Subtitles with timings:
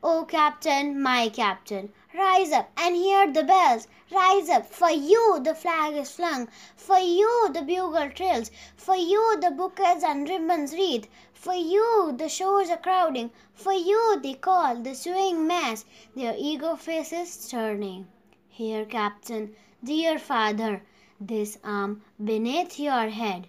[0.00, 3.88] O Captain, my Captain, rise up and hear the bells.
[4.12, 6.46] Rise up, for you the flag is flung,
[6.76, 12.28] for you the bugle trills, for you the bouquets and ribbons wreath, for you the
[12.28, 18.06] shores are crowding, for you they call the swaying mass, their eager faces turning.
[18.48, 20.84] Here, Captain, dear father,
[21.20, 23.48] this arm beneath your head.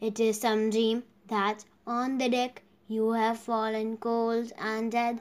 [0.00, 5.20] It is some dream that on the deck you have fallen cold and dead.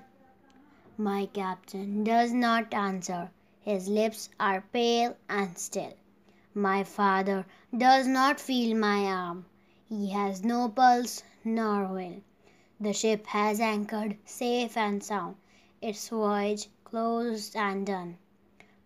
[0.99, 3.29] My captain does not answer.
[3.61, 5.93] His lips are pale and still.
[6.55, 7.45] My father
[7.77, 9.45] does not feel my arm.
[9.87, 12.23] He has no pulse nor will.
[12.79, 15.35] The ship has anchored safe and sound,
[15.83, 18.17] its voyage closed and done.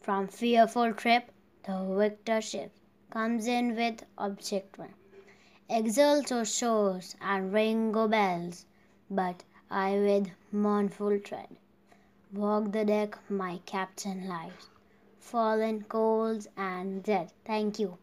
[0.02, 1.32] From fearful trip,
[1.64, 2.74] the victor ship
[3.10, 4.94] comes in with object won.
[5.70, 8.66] Exults o'er shores and ring go bells,
[9.10, 11.56] but I with mournful tread
[12.34, 14.70] walk the deck my captain lies,
[15.20, 17.32] fallen cold and dead.
[17.46, 17.98] Thank you.